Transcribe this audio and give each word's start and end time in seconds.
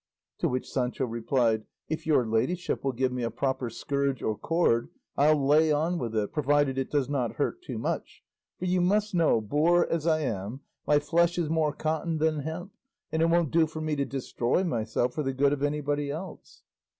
To 0.39 0.49
which 0.49 0.67
Sancho 0.67 1.05
replied, 1.05 1.67
"If 1.87 2.07
your 2.07 2.25
ladyship 2.25 2.83
will 2.83 2.91
give 2.91 3.11
me 3.11 3.21
a 3.21 3.29
proper 3.29 3.69
scourge 3.69 4.23
or 4.23 4.35
cord, 4.35 4.89
I'll 5.15 5.45
lay 5.45 5.71
on 5.71 5.99
with 5.99 6.15
it, 6.15 6.33
provided 6.33 6.79
it 6.79 6.89
does 6.89 7.07
not 7.07 7.33
hurt 7.35 7.61
too 7.61 7.77
much; 7.77 8.23
for 8.57 8.65
you 8.65 8.81
must 8.81 9.13
know, 9.13 9.39
boor 9.41 9.85
as 9.91 10.07
I 10.07 10.21
am, 10.21 10.61
my 10.87 10.97
flesh 10.97 11.37
is 11.37 11.51
more 11.51 11.71
cotton 11.71 12.17
than 12.17 12.39
hemp, 12.39 12.71
and 13.11 13.21
it 13.21 13.29
won't 13.29 13.51
do 13.51 13.67
for 13.67 13.79
me 13.79 13.95
to 13.95 14.03
destroy 14.05 14.63
myself 14.63 15.13
for 15.13 15.21
the 15.21 15.33
good 15.33 15.53
of 15.53 15.61
anybody 15.61 16.09
else." 16.09 16.63